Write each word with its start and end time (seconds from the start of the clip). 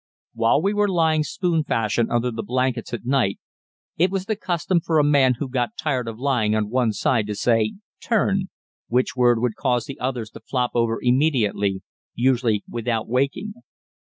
While 0.33 0.63
we 0.63 0.73
were 0.73 0.87
lying 0.87 1.21
spoon 1.21 1.63
fashion 1.63 2.09
under 2.09 2.31
the 2.31 2.41
blankets 2.41 2.91
at 2.91 3.05
night, 3.05 3.37
it 3.97 4.09
was 4.09 4.25
the 4.25 4.35
custom 4.35 4.79
for 4.81 4.97
a 4.97 5.03
man 5.03 5.35
who 5.35 5.47
got 5.47 5.77
tired 5.77 6.07
of 6.07 6.17
lying 6.17 6.55
on 6.55 6.71
one 6.71 6.91
side 6.91 7.27
to 7.27 7.35
say 7.35 7.75
"turn," 8.01 8.47
which 8.87 9.15
word 9.15 9.37
would 9.37 9.55
cause 9.55 9.85
the 9.85 9.99
others 9.99 10.31
to 10.31 10.39
flop 10.39 10.71
over 10.73 10.97
immediately, 10.99 11.83
usually 12.15 12.63
without 12.67 13.07
waking. 13.07 13.53